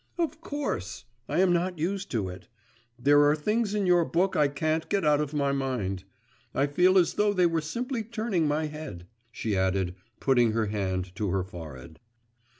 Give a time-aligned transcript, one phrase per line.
[0.17, 2.47] 'Of course; I am not used to it.
[2.97, 6.05] There are things in your book I can't get out of my mind;
[6.55, 11.15] I feel as though they were simply turning my head,' she added, putting her hand
[11.17, 11.99] to her forehead.